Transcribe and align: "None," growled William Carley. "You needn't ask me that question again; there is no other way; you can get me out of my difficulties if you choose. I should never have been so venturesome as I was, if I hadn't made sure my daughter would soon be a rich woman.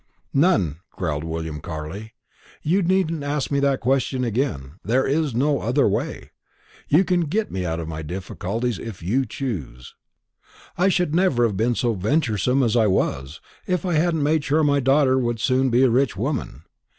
"None," 0.33 0.79
growled 0.93 1.23
William 1.23 1.61
Carley. 1.61 2.15
"You 2.63 2.81
needn't 2.81 3.21
ask 3.21 3.51
me 3.51 3.59
that 3.59 3.81
question 3.81 4.23
again; 4.23 4.79
there 4.83 5.05
is 5.05 5.35
no 5.35 5.59
other 5.61 5.87
way; 5.87 6.31
you 6.87 7.03
can 7.05 7.25
get 7.27 7.51
me 7.51 7.67
out 7.67 7.79
of 7.79 7.87
my 7.87 8.01
difficulties 8.01 8.79
if 8.79 9.03
you 9.03 9.27
choose. 9.27 9.93
I 10.75 10.89
should 10.89 11.13
never 11.13 11.43
have 11.43 11.55
been 11.55 11.75
so 11.75 11.93
venturesome 11.93 12.63
as 12.63 12.75
I 12.75 12.87
was, 12.87 13.41
if 13.67 13.85
I 13.85 13.93
hadn't 13.93 14.23
made 14.23 14.43
sure 14.43 14.63
my 14.63 14.79
daughter 14.79 15.19
would 15.19 15.39
soon 15.39 15.69
be 15.69 15.83
a 15.83 15.89
rich 15.91 16.17
woman. 16.17 16.63